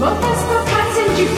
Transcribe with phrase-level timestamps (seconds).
[0.00, 1.28] モータースポ観戦塾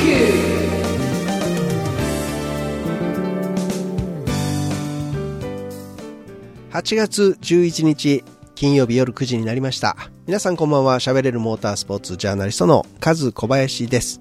[6.70, 8.22] 8月11日
[8.54, 9.96] 金曜日夜9時になりました。
[10.28, 11.00] 皆さんこんばんは。
[11.00, 14.20] 喋れるモータースポーツジャーナリストのカズ小林です。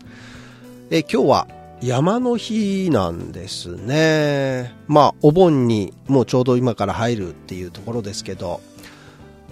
[0.89, 1.47] え今日は
[1.83, 4.73] 山の日なんですね。
[4.87, 8.59] まあお盆にもうちょうど今から入るっていうところですけど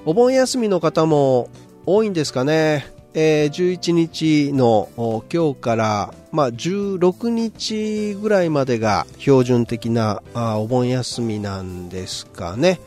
[0.05, 1.49] お盆休みの方も
[1.85, 2.97] 多いんですかね。
[3.21, 4.87] えー、11日の
[5.29, 12.79] 今日から、まあ、16日ぐらいまでが標準的なあお盆休みなんですかね、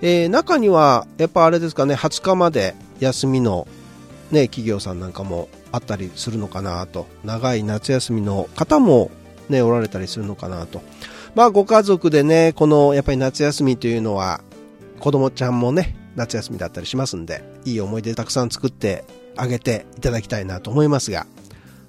[0.00, 3.66] えー中にはやっぱあれですかね20日まで休みの、
[4.30, 7.08] ね、企業さんなんかもあったりするのかなと。
[7.24, 9.10] 長い夏休みの方も、
[9.48, 10.82] ね、おられたりするのかなと、
[11.34, 14.40] まあ、ご家族でねこのやっぱり夏休みというのは
[15.00, 19.04] 子供ちゃんもね夏休みだったりしますんでいい思い出たくさん作って
[19.36, 21.26] あげていただきたいなと思いますが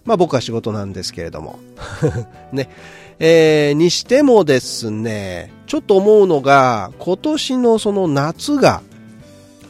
[0.05, 1.59] まあ僕は仕事なんですけれども。
[2.53, 2.69] ね。
[3.17, 8.81] えーにしてもですねちょっと思うのが今年のその夏が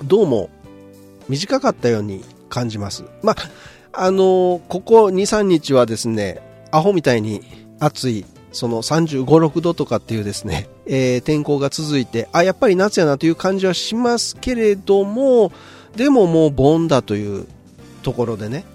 [0.04, 0.50] どうも
[1.30, 3.04] 短かったように感じます。
[3.22, 3.36] まあ
[3.94, 7.44] あのここ23日はですねアホみたいに
[7.80, 15.52] 暑いその35、6度とかっていうですね、えー天候が続いて、あ、やっぱり夏やなという感じはしますけれども、
[15.98, 17.48] でももう盆だという
[18.06, 18.66] ところでね、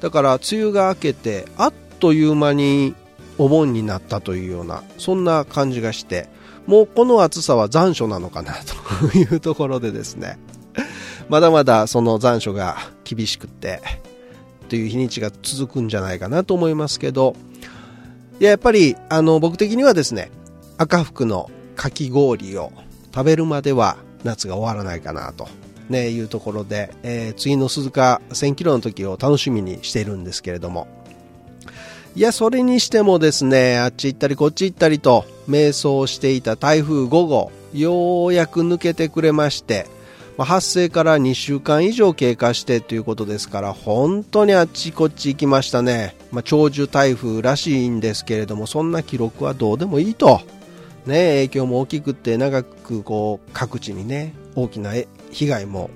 [0.00, 2.94] だから梅雨が明けて、あっという間に
[3.36, 6.26] お盆になったというような、そんな感じがして、
[6.66, 8.54] もうこの暑さは残暑なのかな
[9.12, 10.38] というところでですね、
[11.28, 13.82] まだまだその残暑が厳しくって、
[14.70, 17.36] という日にちが続くんじゃないかなと思いますけど、
[18.40, 20.30] いややっぱりあの僕的にはですね
[20.78, 22.72] 赤福のかき氷を
[23.14, 25.46] 食べるまでは夏が終わらないかなと、
[25.88, 30.86] ね、いうところで、えー次の鈴鹿1000キロの時を楽しみにしているんですけれども。
[32.14, 39.86] いやそれにしてもですねあっち行ったりこっち行ったりと迷走していた台風5号ようやく抜けてくれまして
[40.38, 50.40] ま発生から2週間以上経過してということですから本当にあっちこっち行きましたね、まあ、長寿台風らしいんですけれどもそんな記録はどうでもいいと、
[51.06, 54.94] ね、影響も大きくて長くこう各地にね大きな
[55.30, 55.90] 被害も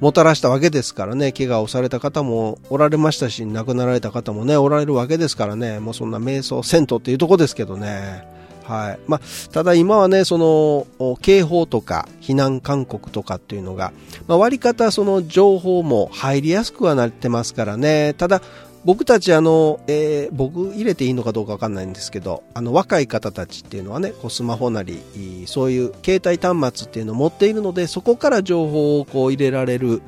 [0.00, 1.32] もたらしたわけですからね。
[1.32, 5.80] 怪我をされた方もおられましたし亡くなられた方もねおられるわけですからね。
[5.80, 8.28] もうそんな瞑想銭湯っていうとこですけどね。
[8.64, 8.98] はい。
[9.06, 9.20] まあ、
[9.52, 13.92] ただ今はねその警報とか避難勧告とかっていうのが、
[14.26, 18.14] まあ、割り方その情報も入りやすくはなってますからね。
[18.14, 18.42] ただ
[18.84, 25.00] 僕たちあの、えー僕入れていいのかどうかわかんないんですけどあの若い方たちっていうのはねこうスマホなり
[25.46, 30.02] そういう携帯端末っていうのを持っているのでそこから情報をこう入れられる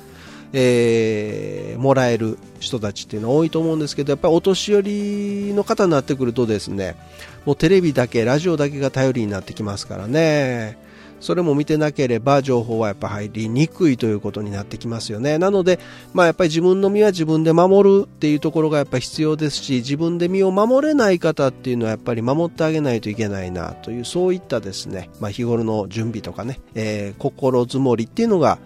[0.53, 6.97] えーもらえる人たちっていうのは多いと思うんですけどやっぱりお年寄りの方になってくるとですね
[7.45, 10.79] もうテレビだけラジオだけが頼りになってきますからね。
[11.27, 15.39] それも見てなければ情報はやっぱ入りにくいということになってきますよね。
[15.39, 15.81] なので、
[16.15, 28.59] まあ、やっぱり自分の身は自分で守るっていうところがやっぱ必要ですし自分で身を守れない方っていうのはやっぱり守ってあげないといけないなというそういったですね、まあ、日頃の準備とかね、えー心づもりっていうのが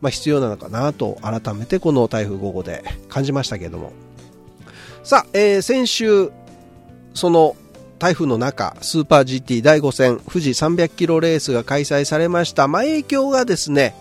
[0.00, 3.92] まあ、必要なのかなと改めてこの台風5号で感じましたけれども。
[5.02, 6.30] さあ、えー先週
[7.12, 7.56] その
[7.98, 13.94] 台風の中スーパー GT 第5戦富士300キロレースが開催されました、まあ、影響がですね、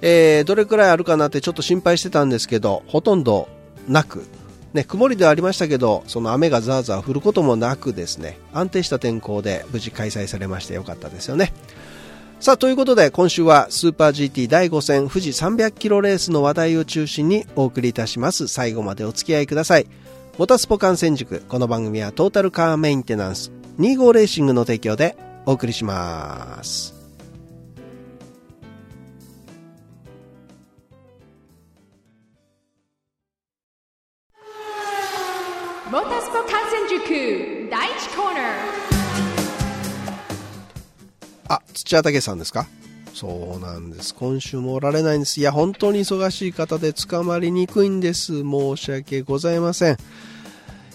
[0.00, 3.48] えーどれくらいあるかなってちょっと心配してたんですけどほとんど
[3.88, 4.24] なく
[4.72, 11.52] ね、曇りではありましたけどその雨がザーザー降ることもなくですね安定した天候で無事開催されましてよかったですよね
[12.42, 18.48] さあ、ということで、今週はスーパー GT 第5戦富士300キロレースの話題を中心にお送りいたします。
[18.48, 19.86] 最後までお付き合いください。
[20.38, 21.40] モタスポ観戦塾。
[21.42, 26.94] この番組はトータルカーメンテナンス25レーシングの提供でお送りします。
[35.90, 38.44] モータースポ観戦塾第1コーナー
[41.48, 42.66] あ、土屋武さんですか？
[43.14, 44.14] そうなんです。
[44.14, 45.40] 今週もおられないんです。
[45.40, 48.42] いや、本当に忙しい方で捕まりにくいんです。
[48.42, 49.96] 申し訳ございません。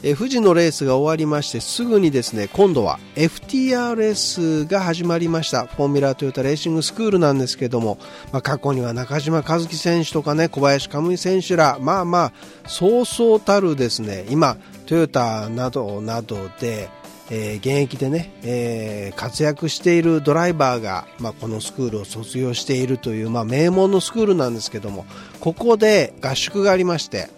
[0.04, 7.98] え富士のレースが終わりましてすぐにですね今度は FTRS が始まりましたフォーミュラートヨタレーシングスクールなんですけども、
[8.32, 12.34] まあ、過去には中島和樹選手とかね小林可夢選手らまあまあ
[12.68, 16.90] そうそうたるですね今トヨタなどなどで
[17.30, 25.06] えー現役でね、えー活躍しているドライバーが、まあ、このスクールを卒業しているという、まあ、名門のスクールなんですけども
[25.40, 27.30] ここで合宿がありまして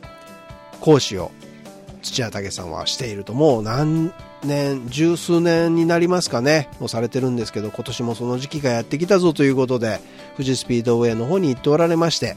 [0.82, 1.32] 講師を
[2.02, 4.14] 土屋武さんはしているともう何
[4.44, 10.00] 年十数年になりますかねもうされてるんですけど今年もその時期がやってきたぞということで
[10.38, 12.36] 富士スピードウェイの方に行っておられまして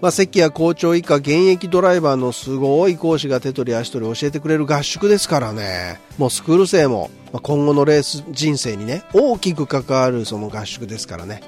[0.00, 6.00] まあ、関谷校長以下現役ドライバーのすごい講師が手取り足取り教えてくれる合宿ですからね。
[6.18, 7.10] もうスクール生も
[7.42, 11.40] 今後のレース人生にね大きく関わるその合宿ですからね。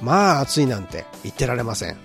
[0.00, 1.96] まあ暑いなんて言ってられません。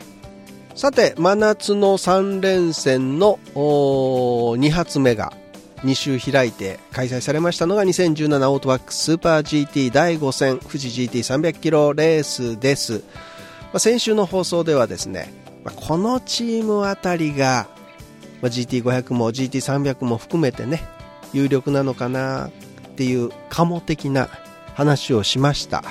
[0.73, 5.33] さて真夏の3連戦の2発目が
[5.83, 12.99] 2週開いて開催されましたのが2017オートバックススーパー GT 第5戦富士 GT300 キロレースです、ま
[13.73, 17.67] あ、先週の放送ではですねま、このチームあたりが、
[18.41, 20.83] ま、GT500 も GT300 も含めてね
[21.33, 22.51] 有力なのかなっ
[22.95, 24.29] ていうカモ的な
[24.73, 25.83] 話をしました、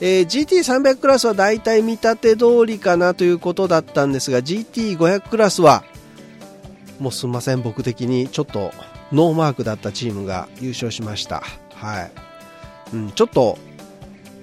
[0.00, 5.84] えー、GT300 クラスはだいたい見立て通りかなということだったんですが GT500 クラスは
[6.98, 8.72] もうすんません僕的にちょっと
[9.12, 11.42] ノーマークだったチームが優勝しました。
[11.74, 12.12] はい、
[12.92, 13.58] うん、ちょっと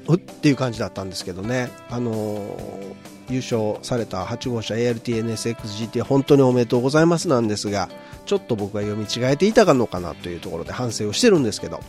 [0.08, 1.70] うっていう感じだったんですけどね。
[1.90, 7.90] あのー優勝された8号車 ARTNSXGT 本当におめでとうございますなんですが
[8.26, 11.80] ちょっと僕が読み違えていたのかなというところで反省をしてるんですけど。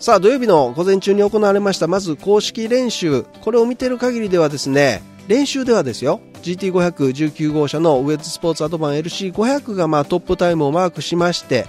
[0.00, 3.24] さあ土曜日の午前中に行われましたまず公式練習。
[3.40, 11.66] これを見てる限りではですね練習ではですよ GT519 号車のウェッズスポーツアドバン LC500 がまあトップタイムをマークしまして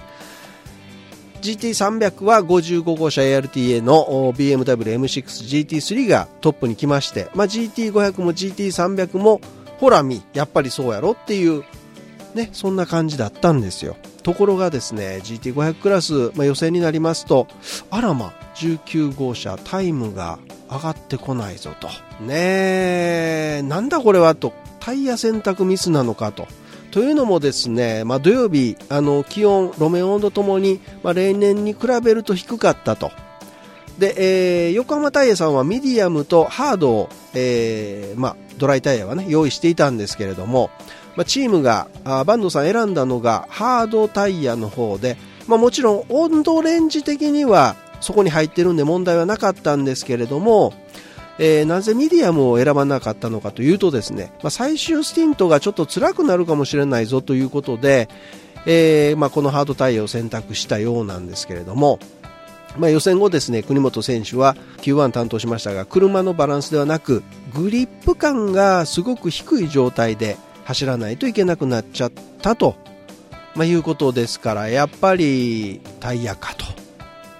[1.40, 9.40] GT300 は55号車 ARTA の BMW M6GT3 がトップに来まして、まあ、GT500 も GT300 も
[9.78, 11.64] ほら見やっぱりそうやろっていう
[12.34, 13.96] ねそんな感じだったんですよ。
[14.22, 17.48] ところがですね GT500 クラス、まあ、予選になりますと
[17.90, 20.38] あらま19号車タイムが
[20.70, 21.88] 上がってこないぞと。
[22.22, 24.52] ねえなんだこれはと。
[24.78, 26.46] タイヤ選択ミスなのかと。
[26.90, 33.12] というのもですね、まあ、土曜日あの気温、路面温度ともに、まあ、例年に比べると低かったと。
[33.98, 34.14] で、
[34.66, 40.70] えー、横浜タイヤさんはミディアムとハードを、えーまあ、ドライタイヤは、ね、用意していたんですけれども、
[41.16, 50.72] まあ、チームがあバンドさん選んだのがハードタイヤの方で、まあ、もちろん温度レンジ的にはそこに入ってるんで問題はなかったんですけれども、
[51.42, 58.10] えー、なぜミディアムを選ばなかったのかというとですね、まあ、最終スティントがちょっと辛くなるかもしれないぞということで、
[58.66, 61.98] えー、まあ、このハードタイヤを選択したようなんですけれども、
[62.76, 67.22] まあ、予選後ですね国本選手は Q1 担当しましたが車のバランスではなく
[67.54, 72.76] グリップ感がすごく低い状態で走らないといけなくなっちゃったと、
[73.54, 76.89] まあ、いうことですからやっぱりタイヤかと。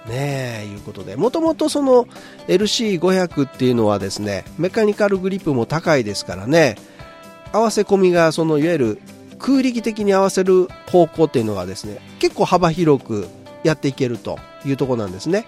[0.07, 1.15] ねえいうことで。
[1.15, 2.07] もともとその
[2.47, 6.75] LC500 っていうのはですねメカニカルグリップも高いですからね
[7.51, 9.01] 合わせ込みがそのいわゆる
[9.37, 13.27] 空力的に合わせる方向っていうのがですね結構幅広く
[13.63, 15.45] やっていけるというところなんですね。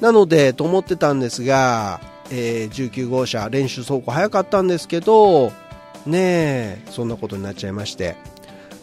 [0.00, 2.00] なのでと思ってたんですが、
[2.30, 5.52] えー、19号車練習走行早かったんですけど
[6.06, 8.16] ねえそんなことになっちゃいまして、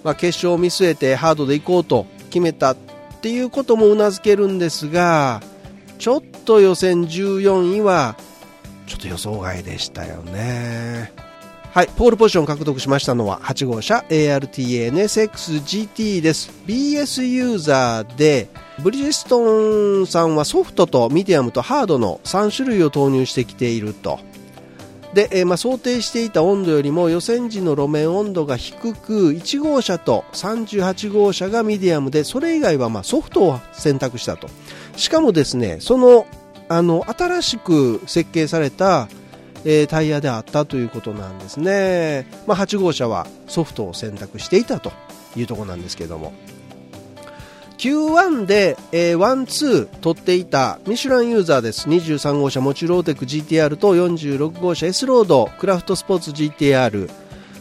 [0.03, 2.75] まあ、決勝を見据えてハードで行こうと決めた
[3.17, 5.41] っていうこともうなずけるんですが
[5.97, 8.15] ちょっと予選14位は
[8.85, 11.11] ちょっと予想外でしたよね。
[11.71, 14.61] はいポールポジション獲得しましたのは8号車 ARTANSXGT
[16.21, 16.51] です。
[16.65, 18.49] BS ユーザーで
[18.81, 24.19] ブリヂストンさんはソフトとミディアムとハードの3種類を投入してきていると。
[25.13, 34.49] で、えー、まあ、想定していた温度よりも予選時の路面温度が低く1号車と38号車がミディアムでそれ以外はまソフトを選択したと。
[34.95, 36.25] しかもですねその
[36.69, 39.07] あの新しく設計された、
[39.89, 44.93] タイヤであったということなんですね、まあ、8号車はソフトを選択していたと
[45.35, 46.33] いうところなんですけども。
[47.77, 51.87] Q1 で、えー、1、2取っていたミシュランユーザーです。
[51.87, 57.09] 23号車モチュローテク GTR と46号車 S ロードクラフトスポーツ GTR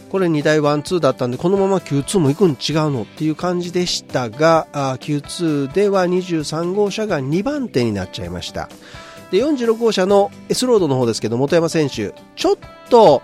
[0.09, 3.03] これ2台1、2だったんでこのまま Q2 も行くん違うの？
[3.03, 8.69] っていう感じでしたが Q2 では23号車が2番手になっちゃいました。
[9.31, 12.57] で46号車の S ロードの方ですけど本山選手ちょっ
[12.89, 13.21] と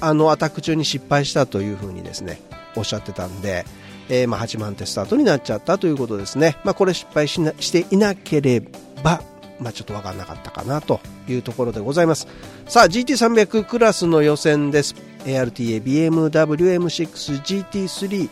[0.00, 2.40] あのアタック中に失敗したというふうにですね
[2.74, 3.64] おっしゃってたんで
[4.08, 6.56] えー、まあ、8番手スタートになっちゃったということですね。
[6.64, 8.62] まあ、これ失敗しなしていなけれ
[9.02, 9.22] ば、
[9.58, 12.28] まあ、ちょっと分からなかったかなというところでございます。
[12.66, 14.94] さあ、GT300 クラスの予選です。
[15.24, 18.28] ARTA BMW M6 GT3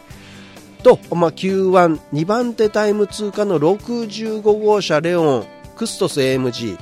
[0.83, 6.79] と、まあ、Q1、2番手タイム通過の65号車レオンクストス AMG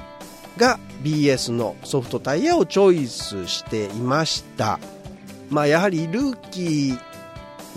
[0.58, 4.78] が BS のソフトタイヤをチョイスしていました。
[5.50, 6.98] まあ、やはりルーキー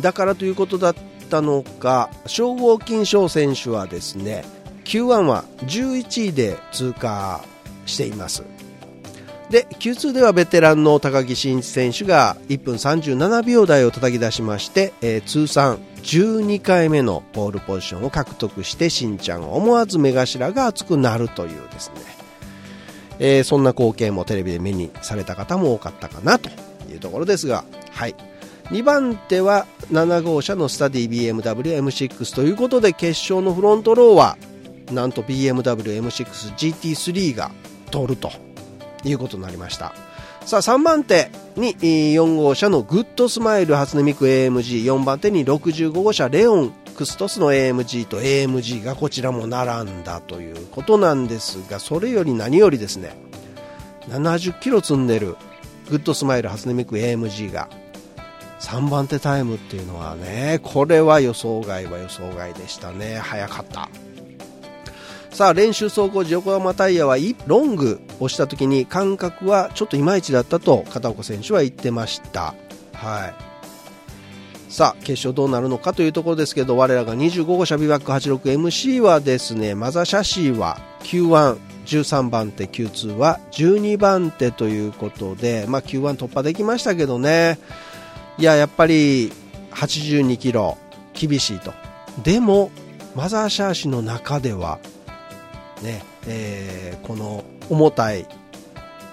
[0.01, 4.45] だからということだったのか称号金賞選手はですね
[4.85, 7.43] Q1 は11位で通過
[7.85, 8.43] しています。
[9.49, 22.01] で Q2 ではベテランの高木真一選手が1分37秒台を叩き出しまして、えー、通算12回目のポールポジションを獲得してしんちゃん思わず目頭が熱くなるというですね、
[23.19, 26.49] えー、そんな光景もテレビで目にされた方も多かったかなと
[26.91, 28.15] いうところですがはい。
[28.69, 34.37] 2番手は7号車のスタディ BMWM6 ということで決勝のフロントローは
[34.91, 37.51] なんと BMWM6GT3 が
[37.91, 38.31] 通ると
[39.03, 39.93] いうことになりました。
[40.45, 53.17] さあ3番手に4号車のグッドスマイル初音ミク AMG4 番手に65号車 LEON CVSTOS の AMG と AMG がこちらも並んだということなんですがそれより何よりですね
[54.09, 55.35] 70キロ積んでる
[55.89, 57.67] グッドスマイル初音ミク AMG が
[58.65, 63.19] 3番手タイムっていうのはねこれは予想外は予想外でしたね。
[63.19, 63.89] 早かった。
[65.29, 72.55] さあ練習走行時横浜タイヤはロングをした時に感覚はちょっといまいちだったと片岡選手は言ってました。
[72.93, 74.71] はい。
[74.71, 87.59] さあ決勝どうなるのかというところですけど我らが25号車ビバック 86MC はですねマザーシャシーは Q1 13番手 Q2 は12番手ということで、まあ、Q1 突破できましたけどね。
[88.37, 89.31] いややっぱり
[89.71, 90.77] 82キロ
[91.13, 91.73] 厳しいと。
[92.23, 92.71] でも
[93.15, 94.79] マザーシャーシの中では
[95.81, 98.25] ね、えー、この重たい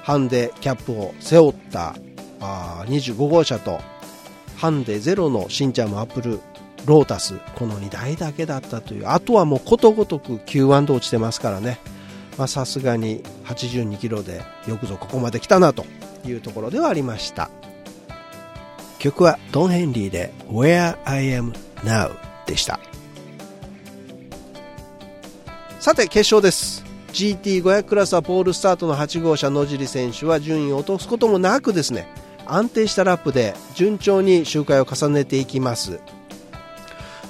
[0.02, 1.94] ハンデキャップを背負った
[2.40, 3.80] あ25号車と
[4.56, 6.40] ハンデゼロのしんちゃんもアップル
[6.86, 11.78] ロータスこの2台だけだったというあとはもうことごとく Q1 で落ちてますからね。
[12.46, 15.84] さすがに82キロでよくぞここまで来たなと
[16.24, 17.50] いうところではありました。
[19.02, 22.12] 曲はドン・ヘンリーで Where I Am Now
[22.46, 22.78] でした。
[25.80, 26.84] さて決勝です。
[27.12, 32.06] GT500 クラスはポールスタートの8号車野尻選手は順位を落とすこともなくですね
[32.46, 35.98] 安定したラップで順調に周回を重ねていきます。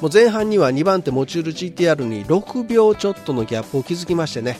[0.02, 4.58] もう前半には2番手モチュール GTR に6秒ちょっとのギャップを築きましてね、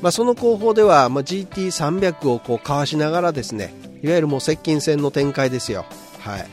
[0.00, 5.86] まあ、その後方では、ま、GT300 をこうかわしながらですねいわゆるもう接近戦の展開ですよ、
[6.24, 6.46] はい、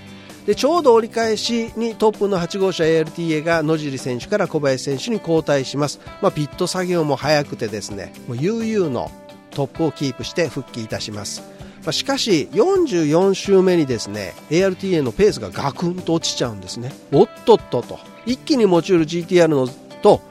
[0.46, 9.12] でちょうど折り返しにトップの8号車 ALTA が野尻選手から小林選手に交代します、まあ、ピット作業も早くてですねもう悠々の
[9.52, 11.42] トップをキープして復帰いたします、
[11.84, 16.92] まあ、しかし44周目にですね ALTA のペースがガクンと落ちちゃうんですね。
[17.12, 18.00] おっとっとと。
[18.26, 19.68] 一気に持ちうる GTR の
[20.02, 20.22] と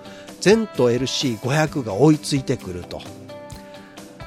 [0.40, 3.00] ゼント LC500 が追いついてくると。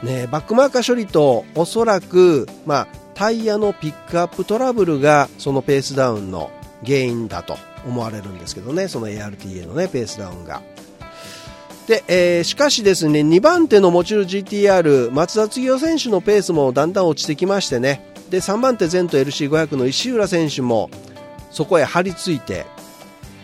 [0.04, 6.50] ね、バックマーカー処理とおそらく、まあ、タイヤのピックアップトラブルがそのペースダウンの
[6.84, 8.88] 原因だと思われるんですけどね。
[8.88, 10.64] その ARTA のねペースダウンが。
[11.86, 18.12] で、えー、しかしですね2番手のもちろん GTR 松田次夫選手のペースもだんだん落ちてきましてね。
[18.32, 20.90] で3番手前途 LC500 の石浦選手も
[21.52, 22.66] そこへ張り付いて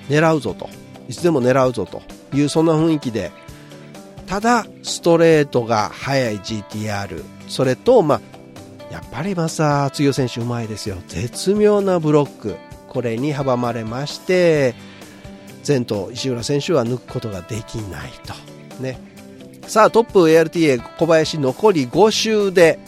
[0.10, 0.72] 狙うぞと。
[1.08, 2.02] いつでも狙うぞと
[2.36, 3.32] いうそんな雰囲気で。
[4.26, 8.22] ただストレートが速い GTR それと、まあ、
[8.92, 10.98] やっぱりマサー強選手うまいですよ。
[11.08, 12.56] 絶妙なブロック。
[12.88, 14.74] これに阻まれまして
[15.68, 18.82] 前頭石浦選手は抜くことができないと。
[18.82, 19.00] ね。
[19.68, 22.80] さあトップ ARTA 小林残り5周で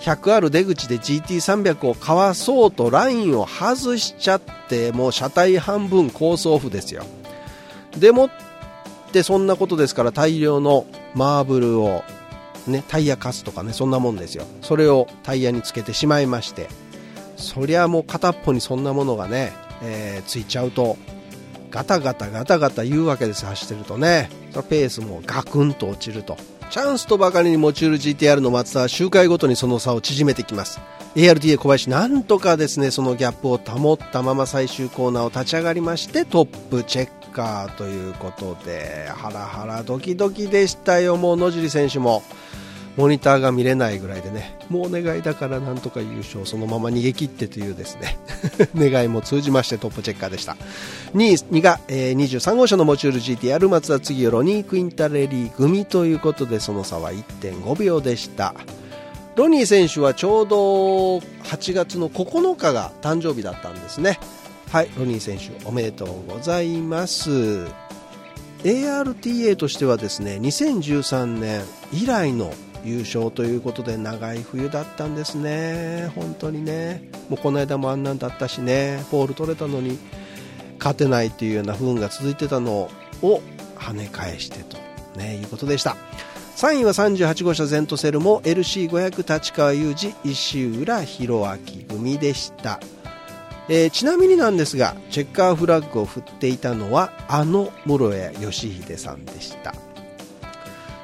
[0.00, 7.04] 100ある出口で GT300 をかわそうとラインを外しちゃってもう車体半分コースオフですよ。
[7.98, 8.30] でもっ
[9.12, 12.04] てそんなことですから大量のマーブルを
[12.68, 14.44] ね、タイヤカスとかねそんなもんですよ。
[14.62, 16.68] それをタイヤにつけてしまいまして。
[17.36, 20.96] そりゃもう片っぽにそんなものがね、えー、ついちゃうと
[21.70, 24.30] ガタガタガタガタ言うわけです走ってるとね。
[24.52, 26.36] そペースもガクンと落ちると。
[26.70, 30.80] チャンスとばかりに持ちうる GTR の松田は周回ごとにその差を縮めてきます。
[31.14, 41.16] ARTA 小林なんとかですねそのギャップを保ったまま最終コーナーを立ち上がりましてトップチェッカーということでハラハラドキドキでしたよ。
[41.16, 42.22] もう野尻選手も
[42.98, 48.18] モニターが見れないぐらいでねもうお願いだからなんとか優勝そのまま逃げ切ってというですね
[48.74, 50.56] 願いも通じましてトップチェッカーでした。
[51.14, 58.54] 2位が、えー、23号車のモチュール GTR 松田次ロニー・クインタレリー組ということでその差は1.5秒でした。
[59.36, 64.18] ロニー選手はちょうど8月の9日が誕生日だったんですね。
[64.70, 67.66] はいロニー選手おめでとうございます。
[68.64, 72.52] ARTA としてはですね2013年以来の
[72.84, 76.12] 優勝ということで長い冬だったんですね。
[76.14, 77.10] 本当にね。
[77.30, 79.02] もうこの間もあんなんだったしね。
[79.10, 79.98] ポール取れたのに
[80.78, 82.90] 勝てないというような不運が続いてたの
[83.22, 83.40] を
[83.76, 84.76] 跳ね返してと、
[85.16, 85.96] ね、いうことでした。
[86.56, 92.80] 3位は38号車ゼントセルも LC500 立川裕二石浦弘明組でした。
[93.68, 99.74] えー、ちなみになんですがチェッカーフラッグを振っていたのはあの室谷義秀さんでした。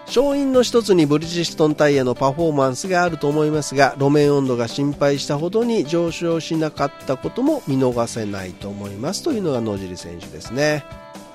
[0.06, 10.84] 勝因の一つにブリヂストンタイヤのパフォーマンスがあると思いますが路面温度が心配したほどに上昇しなかったことも見逃せないと思いますというのが野尻選手ですね。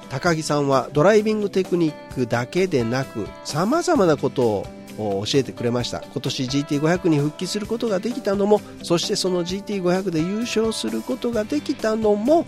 [0.09, 4.65] 高木さんはドライビングテクニックだけでなくさまざまなことを
[4.99, 6.01] 教えてくれました。
[6.01, 12.45] 今年 GT500 に復帰することができたのもそしてその GT500 で優勝することができたのも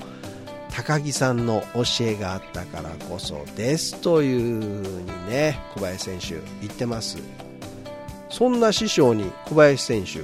[0.71, 3.99] 高木さんの教えがあったからこそです。
[4.01, 6.27] というふうにね小林選手
[6.61, 7.17] 言ってます。
[8.29, 10.21] そんな師匠に小林選手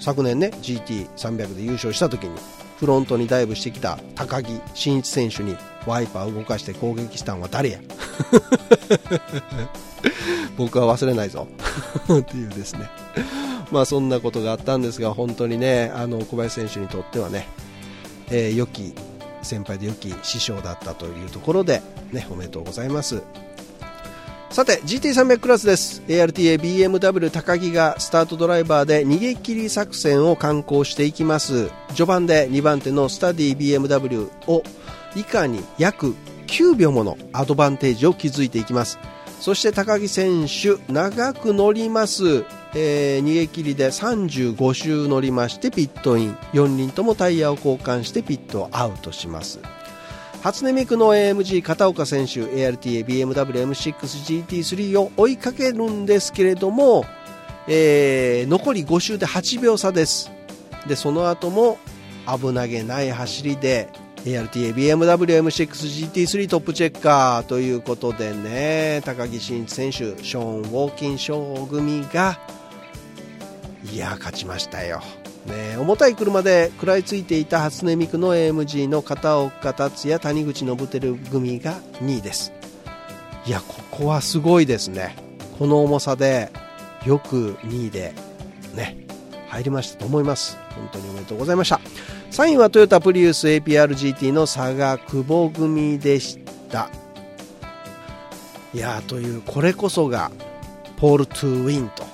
[0.00, 2.36] 昨年ね GT300 で優勝した時に
[2.78, 7.78] フロントにダイブしてきた高木真一選手にワイパー動かして攻撃したのは誰や？
[10.56, 11.46] 僕は忘れないぞ。
[12.12, 12.88] っていうですね。
[13.70, 17.48] まあそんなことがあったんですが本当にねあの小林選手にとってはね、
[18.30, 18.94] えー、良き
[19.42, 21.82] 先輩で良き師匠だったというところで
[22.12, 23.22] ねおめでとうございます。
[24.50, 26.02] さて GT300 クラスです。
[26.06, 31.70] ARTA BMW 高木がスタートドライバーで逃げ切り作戦を敢行していきます。
[31.88, 34.62] 序盤で2番手のスタディ BMW を
[35.16, 36.14] 以下に約
[36.48, 38.98] 9秒ものアドバンテージを築いていきます。
[39.42, 42.44] そして高木選手長く乗ります、
[42.76, 46.36] えー、逃げ切りで35周乗りましてピットイン。
[46.52, 49.58] 4輪ともタイヤを交換してピットアウトします。
[50.44, 57.04] 初音ミクの AMG 片岡選手 ARTA BMWM6GT3 を追いかけるんですけれども、
[57.66, 60.30] えー、残り5周で8秒差です。
[60.86, 61.78] でその後も
[62.28, 63.88] 危なげない走りで
[64.24, 72.38] ARTA BMW M6GT3 トップチェッカーということでね高木真一選手ショーン・ウォーキン賞組が
[73.92, 75.02] いや勝ちましたよ、
[75.46, 82.52] ね、重たい車で食らいついていた初音ミクの AMG の片岡達也谷口信輝組が2位です。
[83.44, 85.16] いやここはすごいですね。
[85.58, 86.52] この重さで
[87.04, 88.14] よく2位で
[88.76, 89.04] ね
[89.48, 90.56] 入りましたと思います。
[90.76, 91.80] 本当におめでとうございました。
[92.32, 96.38] 3位はトヨタプリウス APRGT の佐賀久保組でし
[96.70, 96.88] た。
[98.72, 100.32] いやというこれこそが
[100.96, 102.04] ポール・トゥ・ウィンと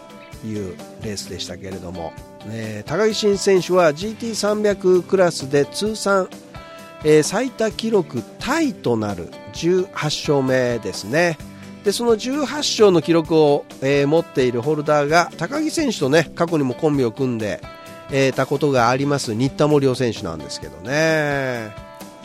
[0.45, 2.13] いうレースでしたけれども、
[2.47, 6.29] ね、高木慎選手は GT300 クラスで通算、
[7.05, 11.39] えー、最多記録タイとなる18勝目ですね。
[11.85, 17.61] でその18勝の記録を、えー、持っているホルダーが高木選手とね過去にもコンビを組んで
[18.11, 21.73] えー、たことがあります新田森夫選手なんですけどね。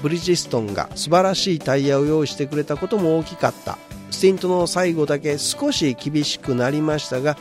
[0.01, 3.77] ブリヂストンが素晴らしいタイヤを用意してくれたことも大きかった。
[4.11, 7.35] スティントの最後だけ少し厳しくなりましたが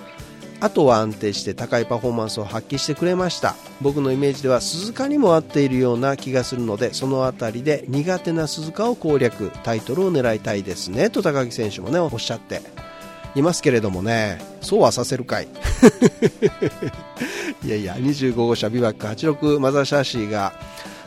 [0.60, 3.56] あとは安定して高いパフォーマンスを発揮してくれました。
[3.80, 9.50] 僕のイメージでは鈴鹿にも合っているような気がするのでその辺りで苦手な鈴鹿を攻略。
[9.64, 12.62] タイトルを狙いたいですねと高木選手もねおっしゃって。
[13.34, 14.40] いますけれどもね。
[14.60, 15.48] そうはさせるかい。
[17.64, 20.52] いやいや、25号車ビバック86マザーシャーシーが、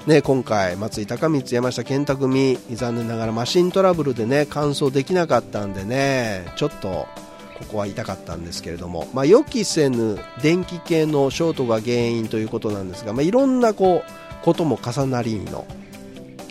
[0.08, 7.08] ね、今回、松井高光、山下健太組、残念ながらマシントラブルでね、完走できなかったんでね、ちょっと、
[7.56, 15.66] ここは痛かったんですけれども、まあ、予期せぬ電気系のショートが原因ということなんですが、まあ、いろんなこうことも重なりの、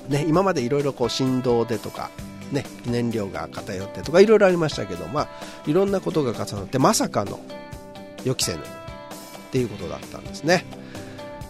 [0.08, 2.10] ね、今までいろいろ振動でとか、
[2.54, 5.28] ね、燃料が偏ってとかいろいろありましたけど、まあ、
[5.66, 7.38] いろんなことが重なってまさかの
[8.24, 8.62] 予期せぬっ
[9.50, 10.64] ていうことだったんですね。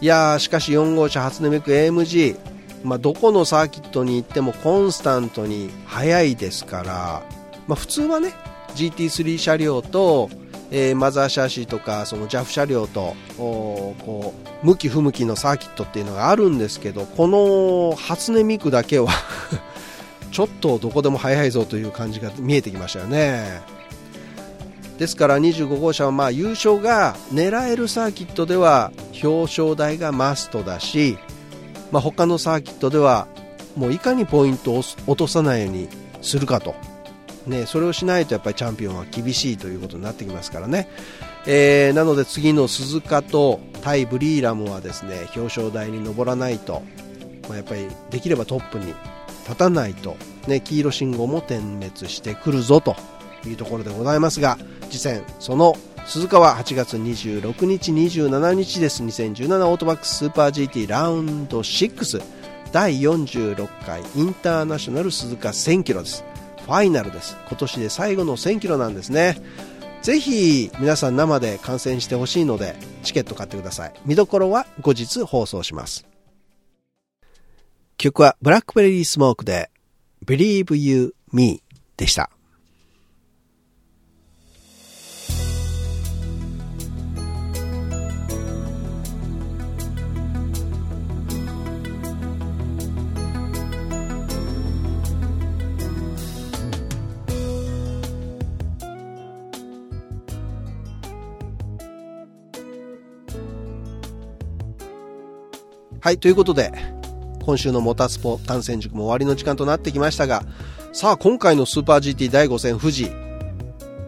[0.01, 2.37] いやーしかし4号車初音ミク AMG、
[2.83, 7.23] まあ、どこのサーキットに行ってもコンスタントに速いですから、
[7.67, 8.33] まあ、普通はね
[8.75, 10.29] GT3 車両と、
[10.69, 19.07] えー、マザーシャーシーとかその JAF 車両とこう向き不向きのサーキットっていうのがあるんですけどこの初音ミクだけは
[20.35, 23.61] ちょっとどこでも速いぞという感じが見えてきましたよね。
[24.97, 28.91] ですから25号車はまあ優勝が狙えるサーキットでは
[29.23, 31.17] 表彰台がマストだし、
[31.89, 33.29] まあ、他のサーキットでは
[33.77, 35.87] もういかにポイントを落とさないように
[36.21, 36.75] するかと、
[37.47, 40.89] ね、それをしないとやっぱりチャンピオンは厳しいということになってきますからね、
[41.47, 46.83] えー、なので次の鈴鹿と対ブリーラムはですね表彰台に上らないと、
[47.47, 48.93] まあ、やっぱりできればトップに
[49.45, 52.95] 立たないと、ね、黄色信号も点滅してくるぞと
[53.45, 54.57] いうところでございますが
[54.89, 59.03] 次戦その鈴鹿は8月26日27日です。
[59.03, 62.23] 2017オートバックススーパー GT ラウンド6
[62.71, 66.23] 第46回インターナショナル鈴鹿1000キロです。
[66.63, 67.35] ファイナルです。
[67.47, 69.41] 今年で最後の1000キロなんですね。
[70.03, 73.93] ぜひ皆さん生で観戦してほしいのでチケット買ってください。
[74.05, 76.14] 見どころは後日放送します。
[77.97, 79.69] 曲はブラックベリースモークで
[80.25, 81.61] Believe You Me
[81.97, 82.29] でした。
[106.01, 106.71] はい、ということで、
[107.45, 110.43] 今週のモータースポ単線塾も終わりの時間となってきましたが、
[110.93, 113.11] さあ今回のスーパー GT 第5戦富士、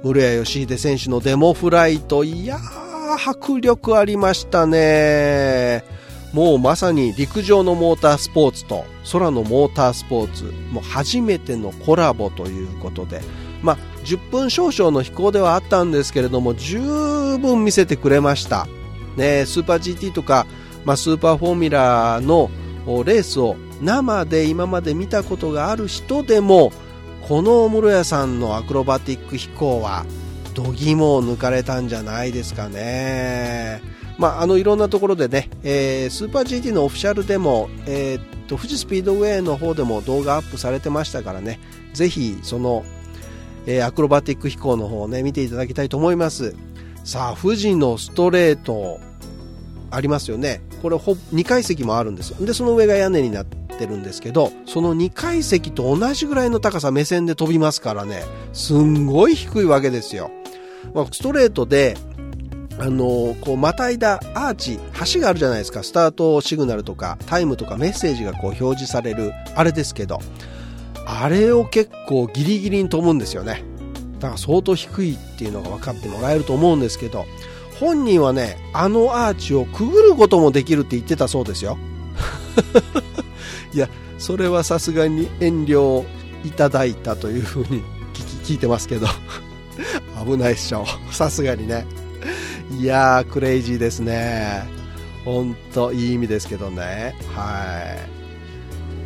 [0.04, 5.84] 室谷義秀選手のデモフライト、いやー、迫力ありましたね。
[6.34, 13.21] もうまさに陸上のモータースポーツと空のモータースポーツ、もう初めてのコラボということで、
[13.62, 18.67] まあ、10分少々の飛行ではあったんですけれども、十分見せてくれました。
[19.15, 20.45] ね、スーパー GT とか
[20.88, 22.50] まあ、スーパーフォーミュラーの
[23.04, 26.71] レースを生で今まで見たことがある人でも
[27.28, 30.06] この室谷さんのアクロバティック飛行は
[30.54, 33.82] 度肝を抜かれたんじゃないですかね。
[34.17, 41.60] まあ、あのいろんなところでね、えー、スーパー GT のオフィシャルでも、えー、っと富士スピードウェイの方でも動画アップされてましたからね、
[41.93, 42.84] ぜひその、
[43.67, 46.56] えー、アクロバティック飛行の方をね見ていただきたいと思います。
[47.04, 49.00] さあ、富士のストレート
[49.91, 50.62] ありますよね。
[50.82, 58.24] これほ2階席もあるんですでその上が屋根になってるんですけどその2階席と同じぐらいの高さ目線で飛びますからね。
[58.54, 60.32] すんごい低いわけですよ、
[60.94, 61.96] まあ、ストレートで
[62.80, 64.80] あのこうまたいだアーチ
[65.13, 65.84] 橋があるじゃないですか。
[65.84, 70.20] スタートシグナルとかタイムとかメッセージがこう表示されるあれですけど。
[71.10, 73.63] あれを結構ギリギリに飛ぶんですよね。
[74.20, 77.26] だから相当低いっていうのが分かってもらえると思うんですけど
[77.80, 81.78] 本人はね、あのアーチをくぐることもできるって言ってたそうですよ。
[83.74, 83.88] いや、
[84.18, 86.04] それはさすがに遠慮
[86.44, 87.84] いただいたというふうに
[88.44, 89.08] 聞いてますけど。
[90.26, 90.86] 危ないっしょ。
[91.12, 91.86] さすがにね。
[92.80, 94.63] いやー、クレイジーですね。
[95.24, 97.16] ほんと、いい意味ですけどね。
[97.34, 97.96] は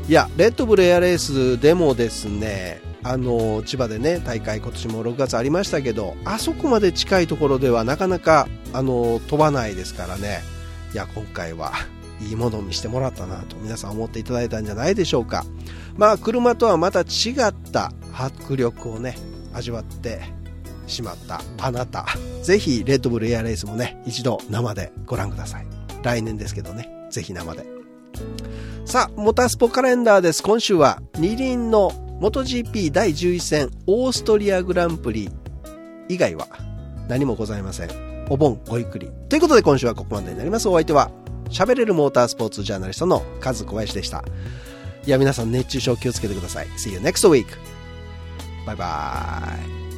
[0.08, 0.12] い。
[0.12, 10.42] いや、レッドブルエアレースでもですね、あの千葉でね大会今年も6月ありましたけどあそこまで近いところではなかなかあの飛ばないですからね。
[10.94, 11.72] いや今回は
[12.22, 15.46] いいものを見せてもらったなと皆さん思っていただいたんじゃないでしょうか。
[15.98, 19.18] まあ車とはまた違った迫力をね
[19.54, 20.22] 味わって
[20.86, 22.06] しまったあなた。
[22.44, 25.66] ぜひレッドブルエアレースもね一度生でご覧ください。
[26.04, 27.66] 来年ですけどねぜひ生で。
[28.86, 30.44] さあモータースポカレンダーです。
[30.44, 35.28] 今週は二輪の MotoGP 第11戦オーストリアグランプリ
[36.08, 36.48] 以外は
[37.10, 37.90] 何もございません。
[38.30, 39.10] お盆ごゆっくり。
[39.28, 40.70] ということで今週はここまでになります。
[40.70, 41.10] お相手は
[41.50, 44.24] 喋れるモータースポーツジャーナリストのカズ小林でした。
[45.04, 46.68] いや皆さん熱中症気をつけてください。
[46.78, 47.48] See you next week!
[48.68, 49.91] バイバーイ